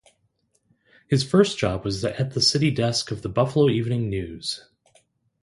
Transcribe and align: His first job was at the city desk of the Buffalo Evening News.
His 1.09 1.23
first 1.23 1.59
job 1.59 1.85
was 1.85 2.03
at 2.03 2.31
the 2.33 2.41
city 2.41 2.71
desk 2.71 3.11
of 3.11 3.21
the 3.21 3.29
Buffalo 3.29 3.69
Evening 3.69 4.09
News. 4.09 4.65